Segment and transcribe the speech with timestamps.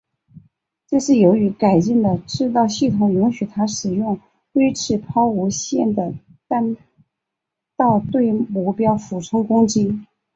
[0.87, 4.19] 这是由于改进的制导系统允许它使用
[4.51, 6.15] 类似抛物线的
[6.47, 6.75] 弹
[7.77, 9.99] 道对目标俯冲攻击。